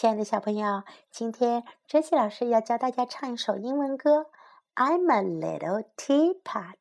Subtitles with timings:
[0.00, 4.30] 亲爱的小朋友，今天 Jessie 老师要教大家唱一首英文歌
[4.74, 6.78] ，I'm a little teapot，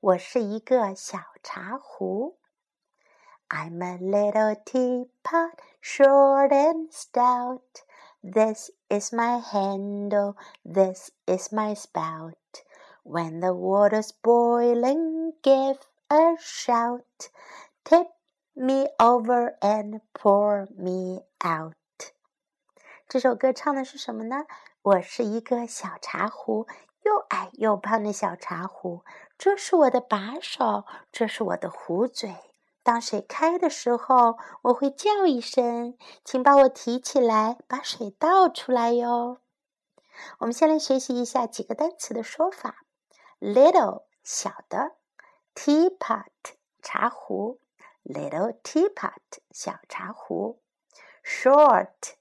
[0.00, 2.36] 我是一个小茶壶。
[3.48, 7.62] I'm a little teapot, short and stout.
[8.22, 12.34] This is my handle, this is my spout.
[13.02, 15.78] When the water's boiling, give
[16.08, 17.30] a shout.
[17.82, 18.08] Tip
[18.52, 21.72] me over and pour me out.
[23.08, 24.46] 这首歌唱的是什么呢？
[24.82, 26.66] 我是一个小茶壶，
[27.02, 29.04] 又矮又胖的小茶壶。
[29.38, 32.34] 这是我的把手，这是我的壶嘴。
[32.82, 39.38] 当水开的时候，我会叫一声，请把我提起来，把水倒出来哟。
[40.38, 42.84] 我们先来学习一下几个单词的说法
[43.38, 44.96] ：little 小的
[45.54, 46.26] ，teapot
[46.82, 47.60] 茶壶
[48.04, 49.12] ，little teapot
[49.52, 50.60] 小茶壶
[51.24, 52.16] ，short。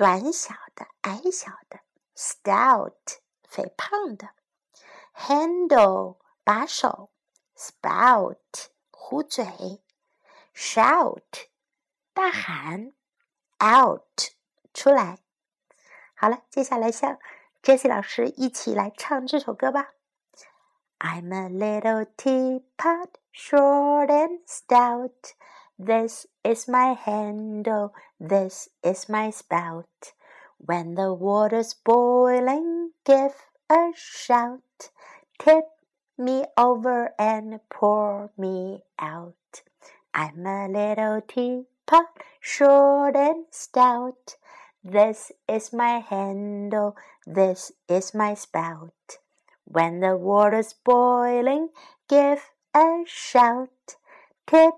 [0.00, 1.78] 短小的、矮小的；
[2.14, 4.28] stout，肥胖的；
[5.14, 7.10] handle，把手；
[7.56, 9.80] spout，壶嘴；
[10.54, 11.48] shout，
[12.12, 12.92] 大喊；
[13.58, 14.32] out，
[14.74, 15.18] 出来。
[16.14, 17.18] 好了，接下来向
[17.62, 19.92] Jessie 老师一起来唱这首歌吧。
[20.98, 25.34] I'm a little teapot, short and stout.
[25.83, 30.13] This is my handle, this is my spout.
[30.59, 33.33] When the water's boiling, give
[33.67, 34.91] a shout.
[35.39, 35.65] Tip
[36.19, 39.63] me over and pour me out.
[40.13, 42.05] I'm a little teapot,
[42.39, 44.35] short and stout.
[44.83, 46.95] This is my handle,
[47.25, 49.17] this is my spout.
[49.65, 51.69] When the water's boiling,
[52.07, 53.95] give a shout.
[54.45, 54.75] Tip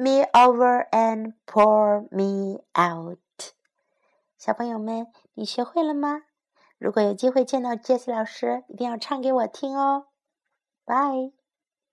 [0.00, 3.18] me over and pour me out。
[4.38, 6.22] 小朋友们，你学会了吗？
[6.78, 10.06] 如果有机会见到 Jessie 老师，一定要唱给我听哦。
[10.86, 11.39] Bye。